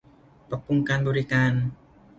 [0.49, 1.53] ปรับปรุงการบริการ